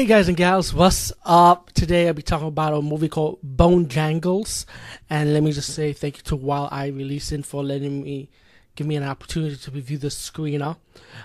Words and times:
Hey 0.00 0.06
guys 0.06 0.28
and 0.28 0.36
gals, 0.38 0.72
what's 0.72 1.12
up? 1.26 1.72
Today 1.72 2.08
I'll 2.08 2.14
be 2.14 2.22
talking 2.22 2.48
about 2.48 2.72
a 2.72 2.80
movie 2.80 3.10
called 3.10 3.38
Bone 3.42 3.86
Jangles. 3.86 4.64
And 5.10 5.34
let 5.34 5.42
me 5.42 5.52
just 5.52 5.74
say 5.74 5.92
thank 5.92 6.16
you 6.16 6.22
to 6.22 6.36
Wild 6.36 6.70
Eye 6.72 6.86
Releasing 6.86 7.42
for 7.42 7.62
letting 7.62 8.02
me 8.02 8.30
give 8.76 8.86
me 8.86 8.96
an 8.96 9.02
opportunity 9.02 9.56
to 9.56 9.70
review 9.70 9.98
the 9.98 10.06
screener. 10.06 10.78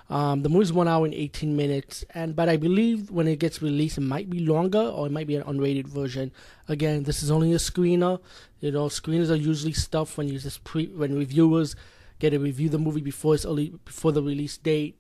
Um, 0.10 0.44
the 0.44 0.50
movie's 0.50 0.74
one 0.74 0.90
hour 0.90 1.06
and 1.06 1.14
18 1.14 1.56
minutes, 1.56 2.04
and 2.14 2.36
but 2.36 2.50
I 2.50 2.58
believe 2.58 3.10
when 3.12 3.30
it 3.30 3.40
gets 3.40 3.62
released, 3.62 3.98
it 3.98 4.02
might 4.02 4.30
be 4.30 4.40
longer 4.40 4.82
or 4.82 5.06
it 5.06 5.14
might 5.14 5.28
be 5.28 5.38
an 5.38 5.44
unrated 5.44 5.88
version. 5.88 6.34
Again, 6.68 7.04
this 7.04 7.24
is 7.24 7.32
only 7.32 7.54
a 7.54 7.60
screener. 7.60 8.20
You 8.60 8.74
know, 8.74 8.88
screeners 8.88 9.32
are 9.32 9.36
usually 9.36 9.72
stuff 9.72 10.18
when 10.18 10.28
you 10.28 10.38
just 10.38 10.66
pre 10.66 10.88
when 10.88 11.18
reviewers 11.18 11.78
get 12.20 12.32
to 12.32 12.40
review 12.40 12.68
the 12.68 12.78
movie 12.78 13.00
before 13.00 13.36
it's 13.36 13.46
early, 13.46 13.70
before 13.86 14.12
the 14.12 14.22
release 14.22 14.58
date 14.58 15.00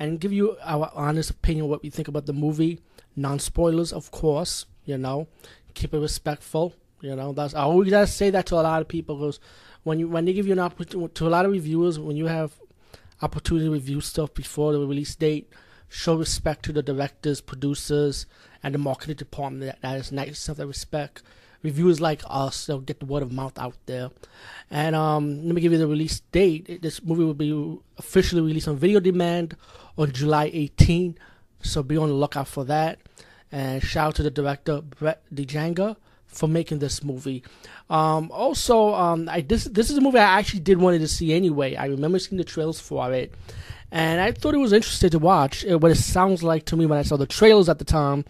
and 0.00 0.18
give 0.18 0.32
you 0.32 0.56
our 0.64 0.90
honest 0.94 1.30
opinion 1.30 1.68
what 1.68 1.82
we 1.82 1.90
think 1.90 2.08
about 2.08 2.24
the 2.26 2.32
movie 2.32 2.80
non 3.20 3.38
spoilers, 3.38 3.92
of 3.92 4.10
course. 4.10 4.66
You 4.84 4.98
know, 4.98 5.28
keep 5.74 5.94
it 5.94 5.98
respectful. 5.98 6.74
You 7.00 7.16
know, 7.16 7.32
that's 7.32 7.54
I 7.54 7.62
always 7.62 7.90
gotta 7.90 8.06
say 8.06 8.30
that 8.30 8.46
to 8.46 8.56
a 8.56 8.62
lot 8.62 8.82
of 8.82 8.88
people 8.88 9.16
because 9.16 9.40
when 9.84 9.98
you 9.98 10.08
when 10.08 10.24
they 10.24 10.32
give 10.32 10.46
you 10.46 10.52
an 10.52 10.58
opportunity 10.58 11.12
to 11.14 11.26
a 11.26 11.30
lot 11.30 11.44
of 11.44 11.52
reviewers 11.52 11.98
when 11.98 12.16
you 12.16 12.26
have 12.26 12.52
opportunity 13.22 13.66
to 13.66 13.72
review 13.72 14.00
stuff 14.00 14.32
before 14.34 14.72
the 14.72 14.80
release 14.80 15.14
date, 15.14 15.50
show 15.88 16.16
respect 16.16 16.64
to 16.64 16.72
the 16.72 16.82
directors, 16.82 17.40
producers, 17.40 18.26
and 18.62 18.74
the 18.74 18.78
marketing 18.78 19.16
department. 19.16 19.64
That, 19.64 19.80
that 19.82 19.98
is 19.98 20.12
nice 20.12 20.38
stuff. 20.38 20.56
That 20.56 20.66
respect. 20.66 21.22
Reviewers 21.62 22.00
like 22.00 22.22
us, 22.26 22.64
they'll 22.64 22.80
get 22.80 23.00
the 23.00 23.06
word 23.06 23.22
of 23.22 23.32
mouth 23.32 23.58
out 23.58 23.76
there. 23.84 24.10
And 24.70 24.96
um, 24.96 25.44
let 25.44 25.54
me 25.54 25.60
give 25.60 25.72
you 25.72 25.78
the 25.78 25.86
release 25.86 26.20
date. 26.32 26.80
This 26.80 27.02
movie 27.02 27.22
will 27.22 27.34
be 27.34 27.78
officially 27.98 28.40
released 28.40 28.66
on 28.66 28.76
video 28.76 28.98
demand 28.98 29.56
on 29.98 30.10
July 30.10 30.50
18. 30.54 31.18
So 31.62 31.82
be 31.82 31.96
on 31.96 32.08
the 32.08 32.14
lookout 32.14 32.48
for 32.48 32.64
that. 32.64 32.98
And 33.52 33.82
shout 33.82 34.08
out 34.08 34.14
to 34.16 34.22
the 34.22 34.30
director 34.30 34.80
Brett 34.80 35.22
DeJager 35.34 35.96
for 36.26 36.48
making 36.48 36.78
this 36.78 37.02
movie. 37.02 37.42
Um, 37.88 38.30
also, 38.30 38.94
um, 38.94 39.28
I 39.28 39.40
this 39.40 39.64
this 39.64 39.90
is 39.90 39.98
a 39.98 40.00
movie 40.00 40.18
I 40.18 40.38
actually 40.38 40.60
did 40.60 40.78
wanted 40.78 41.00
to 41.00 41.08
see 41.08 41.32
anyway. 41.32 41.74
I 41.74 41.86
remember 41.86 42.18
seeing 42.18 42.38
the 42.38 42.44
trailers 42.44 42.80
for 42.80 43.12
it, 43.12 43.34
and 43.90 44.20
I 44.20 44.32
thought 44.32 44.54
it 44.54 44.58
was 44.58 44.72
interesting 44.72 45.10
to 45.10 45.18
watch. 45.18 45.66
Uh, 45.66 45.78
what 45.78 45.90
it 45.90 45.96
sounds 45.96 46.42
like 46.42 46.66
to 46.66 46.76
me 46.76 46.86
when 46.86 46.98
I 46.98 47.02
saw 47.02 47.16
the 47.16 47.26
trailers 47.26 47.68
at 47.68 47.80
the 47.80 47.84
time, 47.84 48.24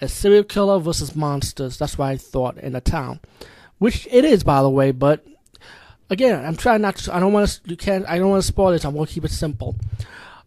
a 0.00 0.08
serial 0.08 0.42
killer 0.42 0.80
versus 0.80 1.14
monsters. 1.14 1.78
That's 1.78 1.96
what 1.96 2.06
I 2.06 2.16
thought 2.16 2.58
in 2.58 2.72
the 2.72 2.80
town, 2.80 3.20
which 3.78 4.08
it 4.10 4.24
is 4.24 4.42
by 4.42 4.60
the 4.60 4.70
way. 4.70 4.90
But 4.90 5.24
again, 6.10 6.44
I'm 6.44 6.56
trying 6.56 6.82
not 6.82 6.96
to. 6.96 7.14
I 7.14 7.20
don't 7.20 7.32
want 7.32 7.48
to. 7.48 7.60
You 7.70 7.76
can't. 7.76 8.04
I 8.08 8.18
don't 8.18 8.30
want 8.30 8.42
to 8.42 8.46
spoil 8.46 8.70
it. 8.70 8.84
I 8.84 8.88
want 8.88 9.08
to 9.08 9.14
keep 9.14 9.24
it 9.24 9.30
simple. 9.30 9.76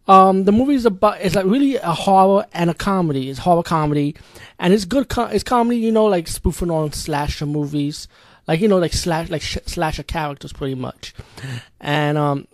Um, 0.08 0.44
the 0.44 0.52
movie 0.52 0.74
is 0.74 0.86
about 0.86 1.20
it's 1.20 1.34
like 1.34 1.46
really 1.46 1.76
a 1.76 1.92
horror 1.92 2.46
and 2.52 2.70
a 2.70 2.74
comedy. 2.74 3.28
It's 3.28 3.40
horror 3.40 3.62
comedy, 3.62 4.14
and 4.58 4.72
it's 4.72 4.84
good. 4.84 5.06
It's 5.16 5.42
comedy, 5.44 5.78
you 5.78 5.90
know, 5.90 6.04
like 6.04 6.28
spoofing 6.28 6.70
on 6.70 6.92
slasher 6.92 7.46
movies, 7.46 8.06
like 8.46 8.60
you 8.60 8.68
know, 8.68 8.78
like 8.78 8.92
slash 8.92 9.30
like 9.30 9.42
sh- 9.42 9.58
slasher 9.66 10.04
characters, 10.04 10.52
pretty 10.52 10.76
much. 10.76 11.14
And 11.80 12.16
um, 12.16 12.46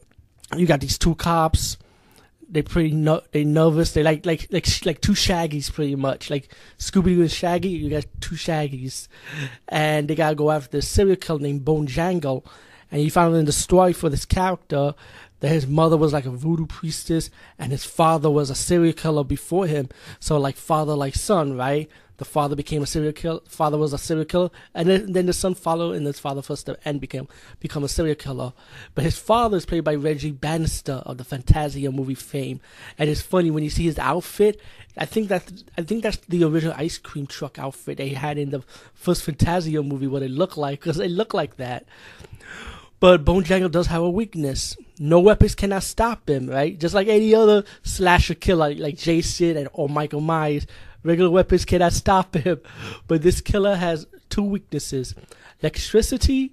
you 0.57 0.67
got 0.67 0.81
these 0.81 0.97
two 0.99 1.15
cops. 1.15 1.77
They 2.49 2.63
pretty 2.63 2.93
no- 2.93 3.23
they 3.33 3.45
nervous. 3.45 3.93
They 3.93 4.03
like 4.03 4.25
like 4.25 4.47
like 4.51 4.65
sh- 4.65 4.87
like 4.87 5.01
two 5.03 5.13
shaggies, 5.13 5.71
pretty 5.73 5.95
much 5.95 6.31
like 6.31 6.49
Scooby 6.79 7.15
Doo 7.15 7.21
and 7.23 7.31
Shaggy. 7.31 7.69
You 7.69 7.91
got 7.91 8.07
two 8.21 8.35
shaggies, 8.35 9.09
and 9.69 10.09
they 10.09 10.15
gotta 10.15 10.35
go 10.35 10.51
after 10.51 10.79
this 10.79 10.89
serial 10.89 11.17
killer 11.17 11.41
named 11.41 11.65
Bone 11.65 11.87
Jangle. 11.87 12.47
And 12.91 13.01
you 13.03 13.11
find 13.11 13.35
in 13.35 13.47
the 13.47 13.53
story 13.53 13.95
for 13.95 14.11
this 14.11 14.27
character 14.27 14.95
that 15.43 15.49
his 15.49 15.67
mother 15.67 15.97
was 15.97 16.13
like 16.13 16.25
a 16.25 16.31
voodoo 16.31 16.67
priestess 16.67 17.29
and 17.59 17.73
his 17.73 17.85
father 17.85 18.31
was 18.31 18.49
a 18.49 18.55
serial 18.55 18.93
killer 18.93 19.25
before 19.25 19.67
him. 19.67 19.89
So 20.21 20.39
like 20.39 20.57
father 20.57 20.95
like 20.95 21.17
son, 21.17 21.57
right? 21.57 21.91
The 22.19 22.25
father 22.25 22.55
became 22.55 22.83
a 22.83 22.87
serial 22.87 23.13
killer. 23.13 23.41
Father 23.49 23.77
was 23.77 23.93
a 23.93 23.99
serial 23.99 24.27
killer, 24.27 24.51
and 24.75 24.89
then, 24.89 25.13
then 25.13 25.27
the 25.27 25.33
son 25.33 25.57
followed, 25.57 25.95
in 25.95 26.05
his 26.05 26.21
father's 26.21 26.47
first 26.47 26.71
and 26.85 27.01
became 27.01 27.27
become 27.59 27.83
a 27.83 27.89
serial 27.89 28.15
killer. 28.15 28.53
But 28.95 29.03
his 29.03 29.19
father 29.19 29.57
is 29.57 29.67
played 29.67 29.83
by 29.83 29.97
Reggie 29.97 30.31
Bannister 30.31 31.03
of 31.05 31.19
the 31.19 31.25
Phantasm 31.25 31.97
movie 31.97 32.15
fame, 32.15 32.61
and 32.97 33.11
it's 33.11 33.23
funny 33.23 33.51
when 33.51 33.65
you 33.65 33.71
see 33.71 33.83
his 33.83 33.99
outfit. 33.99 34.61
I 34.97 35.05
think 35.05 35.31
that 35.31 35.51
I 35.77 35.83
think 35.83 36.05
that's 36.05 36.19
the 36.29 36.45
original 36.45 36.77
ice 36.77 36.97
cream 36.97 37.27
truck 37.27 37.59
outfit 37.59 37.99
they 37.99 38.11
had 38.11 38.39
in 38.39 38.51
the 38.51 38.63
first 38.95 39.25
Phantasm 39.25 39.89
movie. 39.89 40.07
What 40.07 40.23
it 40.23 40.31
looked 40.31 40.57
like, 40.57 40.79
because 40.79 41.01
it 41.01 41.11
looked 41.11 41.35
like 41.35 41.57
that. 41.57 41.87
But 43.03 43.25
Bone 43.25 43.43
Jangle 43.43 43.69
does 43.69 43.89
have 43.89 44.01
a 44.01 44.09
weakness. 44.09 44.77
No 44.97 45.19
weapons 45.19 45.57
cannot 45.57 45.83
stop 45.83 46.31
him, 46.31 46.47
right? 46.47 46.79
Just 46.79 46.95
like 46.95 47.09
any 47.09 47.35
other 47.35 47.65
slasher 47.83 48.37
killer, 48.37 48.73
like 48.77 48.97
Jason 48.97 49.57
and 49.57 49.69
or 49.73 49.89
Michael 49.89 50.21
Myers, 50.21 50.69
regular 51.03 51.29
weapons 51.29 51.65
cannot 51.65 51.95
stop 51.95 52.33
him. 52.37 52.61
But 53.09 53.23
this 53.23 53.41
killer 53.41 53.75
has 53.75 54.07
two 54.31 54.45
weaknesses: 54.45 55.17
electricity, 55.61 56.53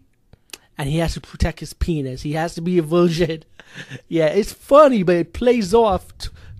and 0.75 0.89
he 0.89 0.97
has 0.97 1.13
to 1.13 1.21
protect 1.21 1.59
his 1.59 1.73
penis. 1.73 2.23
He 2.23 2.33
has 2.33 2.55
to 2.55 2.61
be 2.61 2.79
a 2.79 2.81
virgin. 2.81 3.43
yeah, 4.07 4.29
it's 4.29 4.51
funny, 4.51 5.03
but 5.03 5.17
it 5.17 5.33
plays 5.33 5.71
off. 5.71 6.07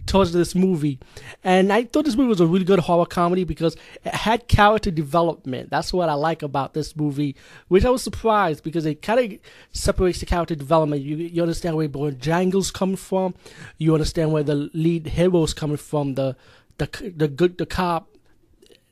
Towards 0.09 0.33
this 0.33 0.55
movie. 0.55 0.99
And 1.43 1.71
I 1.71 1.83
thought 1.83 2.03
this 2.03 2.15
movie 2.15 2.29
was 2.29 2.41
a 2.41 2.47
really 2.47 2.65
good 2.65 2.79
horror 2.79 3.05
comedy 3.05 3.43
because 3.43 3.77
it 4.03 4.13
had 4.13 4.47
character 4.47 4.89
development. 4.91 5.69
That's 5.69 5.93
what 5.93 6.09
I 6.09 6.15
like 6.15 6.41
about 6.41 6.73
this 6.73 6.95
movie, 6.95 7.35
which 7.67 7.85
I 7.85 7.89
was 7.91 8.03
surprised 8.03 8.63
because 8.63 8.85
it 8.85 9.01
kind 9.01 9.19
of 9.33 9.39
separates 9.71 10.19
the 10.19 10.25
character 10.25 10.55
development. 10.55 11.03
You, 11.03 11.15
you 11.15 11.41
understand 11.41 11.75
where 11.77 11.87
Bone 11.87 12.17
Jangles 12.19 12.71
come 12.71 12.95
from. 12.95 13.35
You 13.77 13.93
understand 13.93 14.33
where 14.33 14.43
the 14.43 14.69
lead 14.73 15.05
hero 15.05 15.43
is 15.43 15.53
coming 15.53 15.77
from. 15.77 16.15
The 16.15 16.35
the 16.79 17.13
the 17.15 17.27
good 17.27 17.57
the 17.57 17.65
cop 17.65 18.09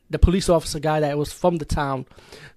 the 0.10 0.20
police 0.20 0.48
officer 0.48 0.80
guy 0.80 1.00
that 1.02 1.18
was 1.18 1.34
from 1.34 1.58
the 1.58 1.66
town. 1.66 2.06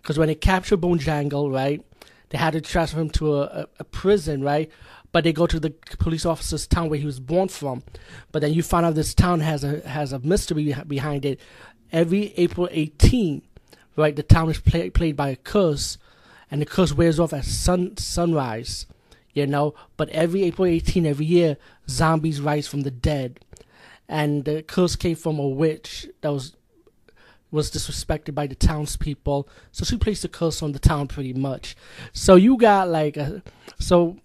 Because 0.03 0.19
when 0.19 0.29
they 0.29 0.35
captured 0.35 0.77
Bone 0.77 0.99
Jangle, 0.99 1.51
right, 1.51 1.85
they 2.29 2.39
had 2.39 2.53
to 2.53 2.61
transfer 2.61 3.01
him 3.01 3.11
to 3.11 3.39
a, 3.39 3.43
a, 3.43 3.67
a, 3.81 3.85
prison, 3.85 4.43
right? 4.43 4.71
But 5.13 5.25
they 5.25 5.33
go 5.33 5.47
to 5.47 5.59
the 5.59 5.71
police 5.99 6.25
officer's 6.25 6.67
town 6.67 6.89
where 6.89 6.99
he 6.99 7.07
was 7.07 7.21
born 7.21 7.49
from. 7.49 7.83
But 8.31 8.43
then 8.43 8.53
you 8.53 8.63
find 8.63 8.87
out 8.87 8.95
this 8.95 9.15
town 9.15 9.41
has 9.41 9.65
a 9.65 9.81
has 9.89 10.13
a 10.13 10.21
mystery 10.21 10.75
behind 10.87 11.25
it. 11.25 11.41
Every 11.93 12.33
April 12.37 12.69
18, 12.71 13.43
right, 13.97 14.15
the 14.15 14.23
town 14.23 14.49
is 14.51 14.61
play, 14.61 14.91
played 14.91 15.17
by 15.17 15.31
a 15.31 15.37
curse, 15.37 15.99
and 16.51 16.63
the 16.63 16.67
curse 16.67 16.93
wears 16.93 17.19
off 17.19 17.33
at 17.33 17.45
sun 17.45 17.97
sunrise, 17.97 18.87
you 19.35 19.47
know. 19.47 19.75
But 19.97 20.09
every 20.11 20.45
April 20.45 20.67
18, 20.67 21.05
every 21.07 21.27
year, 21.27 21.57
zombies 21.89 22.41
rise 22.41 22.69
from 22.69 22.83
the 22.83 22.93
dead, 22.93 23.41
and 24.09 24.45
the 24.45 24.63
curse 24.63 24.95
came 24.95 25.17
from 25.17 25.41
a 25.41 25.49
witch 25.49 26.07
that 26.21 26.33
was 26.33 26.55
was 27.51 27.71
disrespected 27.71 28.35
by 28.35 28.47
the 28.47 28.55
townspeople. 28.55 29.49
So 29.73 29.85
she 29.85 29.97
placed 29.97 30.25
a 30.25 30.29
curse 30.29 30.63
on 30.63 30.73
the 30.73 30.79
town 30.79 31.09
pretty 31.09 31.33
much. 31.33 31.77
So 32.13 32.37
you 32.37 32.57
got 32.57 32.89
like 32.89 33.17
a, 33.17 33.43
so 33.79 34.19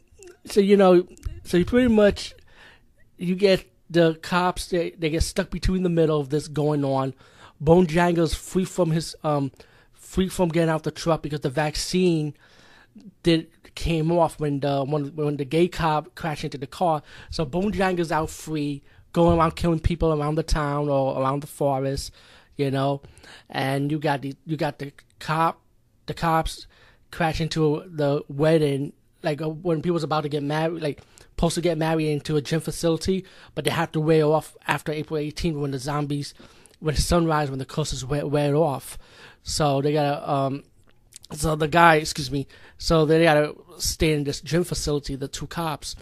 so 0.45 0.59
you 0.59 0.77
know 0.77 1.07
so 1.43 1.57
you 1.57 1.65
pretty 1.65 1.87
much 1.87 2.33
you 3.17 3.35
get 3.35 3.65
the 3.89 4.15
cops 4.21 4.67
they, 4.67 4.91
they 4.91 5.09
get 5.09 5.23
stuck 5.23 5.49
between 5.49 5.83
the 5.83 5.89
middle 5.89 6.19
of 6.19 6.29
this 6.29 6.47
going 6.47 6.83
on. 6.83 7.13
Bone 7.61 7.87
Jangle's 7.87 8.33
free 8.33 8.65
from 8.65 8.91
his 8.91 9.15
um 9.23 9.51
free 9.93 10.29
from 10.29 10.49
getting 10.49 10.69
out 10.69 10.83
the 10.83 10.91
truck 10.91 11.21
because 11.21 11.41
the 11.41 11.49
vaccine 11.49 12.33
did 13.23 13.47
came 13.75 14.11
off 14.11 14.39
when 14.39 14.61
the 14.61 14.83
when, 14.83 15.15
when 15.15 15.37
the 15.37 15.45
gay 15.45 15.67
cop 15.67 16.15
crashed 16.15 16.43
into 16.43 16.57
the 16.57 16.67
car. 16.67 17.03
So 17.29 17.45
Bojangles 17.45 18.11
out 18.11 18.29
free, 18.29 18.81
going 19.13 19.37
around 19.37 19.55
killing 19.55 19.79
people 19.79 20.13
around 20.13 20.35
the 20.35 20.43
town 20.43 20.89
or 20.89 21.19
around 21.19 21.41
the 21.41 21.47
forest, 21.47 22.11
you 22.55 22.71
know. 22.71 23.01
And 23.49 23.91
you 23.91 23.99
got 23.99 24.21
the 24.21 24.35
you 24.45 24.57
got 24.57 24.79
the 24.79 24.93
cop, 25.19 25.61
the 26.05 26.13
cops 26.13 26.67
crash 27.11 27.39
into 27.39 27.83
the 27.87 28.23
wedding 28.27 28.93
like 29.25 29.41
uh, 29.41 29.49
when 29.49 29.81
people's 29.81 30.03
about 30.03 30.21
to 30.21 30.29
get 30.29 30.43
married, 30.43 30.81
like 30.81 31.01
supposed 31.19 31.55
to 31.55 31.61
get 31.61 31.77
married 31.77 32.07
into 32.07 32.37
a 32.37 32.41
gym 32.41 32.61
facility, 32.61 33.25
but 33.55 33.65
they 33.65 33.71
have 33.71 33.91
to 33.91 33.99
wear 33.99 34.23
off 34.23 34.55
after 34.67 34.91
April 34.91 35.19
18th 35.19 35.59
when 35.59 35.71
the 35.71 35.79
zombies, 35.79 36.33
when 36.79 36.95
the 36.95 37.01
sunrise, 37.01 37.49
when 37.49 37.59
the 37.59 37.65
curses 37.65 38.05
wear, 38.05 38.25
wear 38.25 38.55
off. 38.55 38.97
So 39.43 39.81
they 39.81 39.91
gotta 39.91 40.31
um 40.31 40.63
so 41.33 41.55
the 41.55 41.67
guy, 41.67 41.95
excuse 41.95 42.31
me, 42.31 42.47
so 42.77 43.05
they 43.05 43.23
gotta 43.23 43.55
stay 43.77 44.13
in 44.13 44.23
this 44.23 44.41
gym 44.41 44.63
facility, 44.63 45.15
the 45.15 45.27
two 45.27 45.47
cops. 45.47 45.95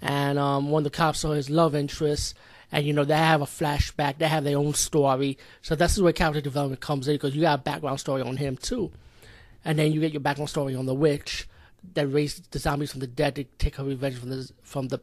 And 0.00 0.38
um, 0.38 0.70
one 0.70 0.80
of 0.80 0.84
the 0.84 0.96
cops 0.96 1.18
saw 1.18 1.32
his 1.32 1.50
love 1.50 1.74
interest, 1.74 2.34
and 2.72 2.86
you 2.86 2.92
know, 2.92 3.04
they 3.04 3.16
have 3.16 3.42
a 3.42 3.46
flashback, 3.46 4.18
they 4.18 4.28
have 4.28 4.44
their 4.44 4.56
own 4.56 4.72
story. 4.72 5.36
So 5.60 5.74
this 5.74 5.96
is 5.96 6.02
where 6.02 6.12
character 6.12 6.40
development 6.40 6.80
comes 6.80 7.08
in 7.08 7.14
because 7.14 7.34
you 7.34 7.42
got 7.42 7.58
a 7.58 7.62
background 7.62 8.00
story 8.00 8.22
on 8.22 8.38
him 8.38 8.56
too. 8.56 8.92
And 9.62 9.78
then 9.78 9.92
you 9.92 10.00
get 10.00 10.12
your 10.12 10.20
background 10.20 10.48
story 10.48 10.74
on 10.74 10.86
the 10.86 10.94
witch 10.94 11.46
that 11.94 12.06
raised 12.06 12.50
the 12.52 12.58
zombies 12.58 12.90
from 12.90 13.00
the 13.00 13.06
dead 13.06 13.36
to 13.36 13.44
take 13.58 13.76
her 13.76 13.84
revenge 13.84 14.18
from 14.18 14.30
the 14.30 14.50
from 14.62 14.88
the 14.88 15.00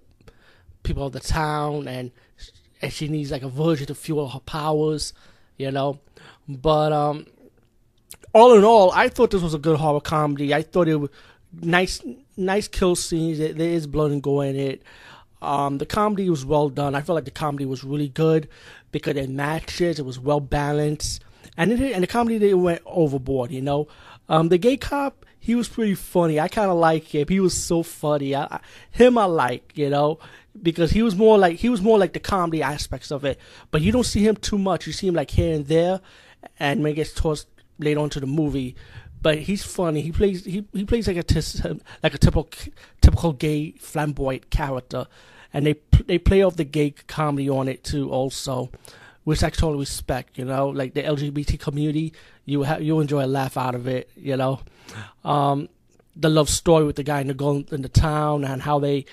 people 0.84 1.06
of 1.06 1.14
the 1.14 1.20
town 1.20 1.88
and 1.88 2.12
and 2.82 2.94
she 2.94 3.08
needs 3.08 3.32
like 3.32 3.44
a 3.44 3.50
virgin 3.50 3.88
to 3.88 3.96
fuel 3.96 4.30
her 4.30 4.40
powers, 4.40 5.14
you 5.58 5.72
know. 5.72 6.00
But 6.48 6.94
um 6.94 7.26
all 8.34 8.54
in 8.54 8.64
all, 8.64 8.92
I 8.92 9.10
thought 9.10 9.32
this 9.32 9.42
was 9.42 9.54
a 9.54 9.60
good 9.60 9.78
horror 9.78 10.02
comedy. 10.02 10.54
I 10.54 10.62
thought 10.62 10.88
it 10.88 10.96
was 10.96 11.10
nice, 11.62 12.02
nice 12.36 12.68
kill 12.68 12.96
scenes. 12.96 13.40
There 13.40 13.56
is 13.58 13.88
blood 13.88 14.12
and 14.12 14.22
gore 14.22 14.46
in 14.46 14.56
it. 14.56 14.84
Um, 15.42 15.78
the 15.78 15.86
comedy 15.86 16.30
was 16.30 16.46
well 16.46 16.70
done. 16.70 16.96
I 16.96 17.02
felt 17.02 17.16
like 17.16 17.26
the 17.26 17.32
comedy 17.32 17.66
was 17.66 17.84
really 17.84 18.10
good 18.10 18.48
because 18.92 19.16
it 19.16 19.30
matches. 19.30 20.00
It 20.00 20.06
was 20.06 20.20
well 20.20 20.40
balanced, 20.40 21.24
and 21.56 21.72
it 21.72 21.80
and 21.80 22.04
the 22.04 22.08
comedy 22.08 22.40
didn't 22.40 22.64
went 22.64 22.82
overboard. 22.86 23.52
You 23.52 23.62
know, 23.62 23.88
um, 24.30 24.50
the 24.50 24.58
gay 24.58 24.78
cop 24.78 25.26
he 25.40 25.56
was 25.56 25.68
pretty 25.68 25.96
funny. 25.96 26.40
I 26.40 26.48
kind 26.48 26.70
of 26.70 26.78
like 26.78 27.14
him. 27.14 27.28
He 27.28 27.40
was 27.40 27.56
so 27.56 27.84
funny. 27.84 28.36
I, 28.36 28.44
I, 28.44 28.60
him 28.92 29.18
I 29.18 29.26
like. 29.26 29.74
You 29.76 29.90
know, 29.90 30.20
because 30.62 30.92
he 30.92 31.04
was 31.04 31.16
more 31.16 31.38
like 31.38 31.58
he 31.58 31.70
was 31.70 31.82
more 31.82 31.98
like 31.98 32.14
the 32.14 32.20
comedy 32.20 32.62
aspects 32.62 33.12
of 33.12 33.26
it. 33.26 33.40
But 33.72 33.82
you 33.82 33.92
don't 33.92 34.06
see 34.06 34.26
him 34.26 34.36
too 34.36 34.58
much. 34.58 34.88
You 34.88 34.94
see 34.94 35.08
him 35.08 35.16
like 35.16 35.32
here 35.32 35.56
and 35.56 35.66
there, 35.68 36.02
and 36.60 36.84
when 36.84 36.92
it 36.92 36.96
gets 36.96 37.14
towards 37.14 37.46
later 37.80 38.00
on 38.00 38.10
to 38.12 38.20
the 38.20 38.28
movie. 38.28 38.76
But 39.22 39.40
he's 39.40 39.64
funny. 39.64 40.02
He 40.02 40.12
plays 40.12 40.46
he, 40.46 40.66
he 40.74 40.86
plays 40.86 41.08
like 41.08 41.18
a 41.18 41.80
like 42.04 42.14
a 42.14 42.18
typical 42.18 42.50
typical 43.02 43.34
gay 43.34 43.72
flamboyant 43.80 44.50
character, 44.50 45.08
and 45.54 45.66
they 45.66 45.76
they 46.06 46.18
play 46.18 46.44
off 46.44 46.56
the 46.56 46.64
gay 46.64 46.92
comedy 46.92 47.50
on 47.50 47.68
it 47.68 47.84
too 47.84 48.12
also, 48.12 48.72
which 49.28 49.44
I 49.44 49.50
totally 49.50 49.80
respect. 49.80 50.38
You 50.38 50.46
know, 50.46 50.70
like 50.70 50.94
the 50.94 51.04
LGBT 51.04 51.60
community, 51.60 52.14
you 52.46 52.64
ha- 52.64 52.78
you 52.78 53.02
enjoy 53.02 53.26
a 53.26 53.28
laugh 53.28 53.58
out 53.58 53.76
of 53.76 53.86
it. 53.86 54.10
You 54.16 54.38
know, 54.38 54.62
um, 55.26 55.68
the 56.16 56.30
love 56.30 56.50
story 56.50 56.86
with 56.86 56.96
the 56.96 57.04
guy 57.04 57.20
in 57.20 57.28
the 57.28 57.34
girl 57.34 57.62
in 57.70 57.82
the 57.82 57.90
town 57.90 58.46
and 58.46 58.62
how 58.62 58.80
they 58.80 59.04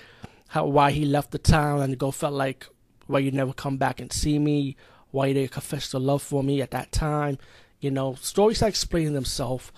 how 0.46 0.66
why 0.66 0.92
he 0.92 1.04
left 1.04 1.32
the 1.32 1.38
town 1.38 1.82
and 1.82 1.92
the 1.92 1.96
girl 1.96 2.12
felt 2.12 2.32
like 2.32 2.64
why 3.08 3.18
you 3.18 3.32
never 3.32 3.52
come 3.52 3.76
back 3.76 3.98
and 3.98 4.12
see 4.12 4.38
me, 4.38 4.76
why 5.10 5.32
they 5.32 5.48
confessed 5.48 5.90
their 5.90 6.00
love 6.00 6.22
for 6.22 6.44
me 6.44 6.62
at 6.62 6.70
that 6.70 6.92
time. 6.92 7.36
You 7.80 7.90
know, 7.90 8.14
stories 8.14 8.62
are 8.62 8.68
explaining 8.68 9.14
themselves. 9.14 9.72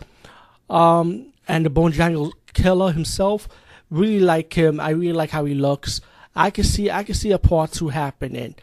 Um, 0.69 1.33
and 1.49 1.65
the 1.65 1.71
Bojangle 1.71 2.33
killer 2.53 2.93
himself, 2.93 3.49
really 3.88 4.21
like 4.21 4.53
him. 4.53 4.81
I 4.81 4.91
really 4.91 5.15
like 5.15 5.31
how 5.31 5.47
he 5.47 5.55
looks. 5.55 6.03
I 6.35 6.50
can 6.50 6.65
see 6.65 6.91
I 6.91 7.05
can 7.05 7.15
see 7.15 7.33
a 7.33 7.38
part 7.38 7.73
two 7.73 7.88
happening. 7.88 8.55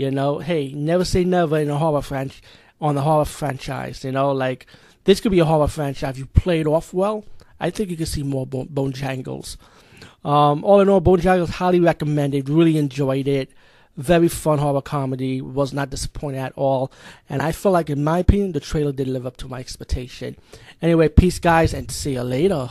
You 0.00 0.10
know, 0.10 0.38
hey, 0.38 0.72
never 0.72 1.04
say 1.04 1.24
never 1.24 1.58
in 1.58 1.68
a 1.68 1.76
horror 1.76 2.00
franchise 2.00 2.40
on 2.80 2.94
the 2.94 3.02
horror 3.02 3.26
franchise. 3.26 4.02
You 4.02 4.12
know, 4.12 4.32
like 4.32 4.64
this 5.04 5.20
could 5.20 5.30
be 5.30 5.40
a 5.40 5.44
horror 5.44 5.68
franchise. 5.68 6.12
If 6.12 6.18
you 6.18 6.24
play 6.24 6.60
it 6.60 6.66
off 6.66 6.94
well, 6.94 7.26
I 7.60 7.68
think 7.68 7.90
you 7.90 7.98
can 7.98 8.06
see 8.06 8.22
more 8.22 8.46
Bone, 8.46 8.92
jangles. 8.92 9.58
Um, 10.24 10.64
all 10.64 10.80
in 10.80 10.88
all, 10.88 11.00
Bone 11.00 11.20
Jangles 11.20 11.50
highly 11.50 11.80
recommended. 11.80 12.48
Really 12.48 12.78
enjoyed 12.78 13.28
it 13.28 13.50
very 13.96 14.28
fun 14.28 14.58
horror 14.58 14.80
comedy. 14.80 15.42
Was 15.42 15.74
not 15.74 15.90
disappointed 15.90 16.38
at 16.38 16.52
all. 16.56 16.90
And 17.28 17.42
I 17.42 17.52
feel 17.52 17.72
like, 17.72 17.90
in 17.90 18.02
my 18.02 18.20
opinion, 18.20 18.52
the 18.52 18.60
trailer 18.60 18.92
did 18.92 19.06
live 19.06 19.26
up 19.26 19.36
to 19.38 19.48
my 19.48 19.60
expectation. 19.60 20.36
Anyway, 20.80 21.10
peace, 21.10 21.38
guys, 21.38 21.74
and 21.74 21.90
see 21.90 22.14
you 22.14 22.22
later. 22.22 22.70